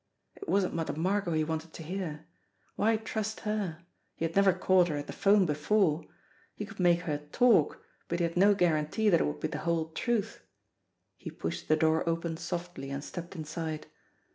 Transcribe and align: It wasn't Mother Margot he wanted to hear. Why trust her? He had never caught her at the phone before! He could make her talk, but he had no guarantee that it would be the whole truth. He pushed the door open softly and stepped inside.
It 0.35 0.49
wasn't 0.49 0.73
Mother 0.73 0.93
Margot 0.97 1.33
he 1.33 1.43
wanted 1.43 1.73
to 1.73 1.83
hear. 1.83 2.25
Why 2.75 2.97
trust 2.97 3.41
her? 3.41 3.83
He 4.15 4.25
had 4.25 4.35
never 4.35 4.51
caught 4.51 4.87
her 4.87 4.97
at 4.97 5.05
the 5.05 5.13
phone 5.13 5.45
before! 5.45 6.07
He 6.55 6.65
could 6.65 6.79
make 6.79 7.01
her 7.01 7.19
talk, 7.31 7.83
but 8.07 8.17
he 8.19 8.23
had 8.23 8.35
no 8.35 8.55
guarantee 8.55 9.09
that 9.09 9.21
it 9.21 9.27
would 9.27 9.39
be 9.41 9.49
the 9.49 9.59
whole 9.59 9.89
truth. 9.89 10.43
He 11.17 11.29
pushed 11.29 11.67
the 11.67 11.75
door 11.77 12.09
open 12.09 12.35
softly 12.37 12.89
and 12.89 13.03
stepped 13.03 13.35
inside. 13.35 13.85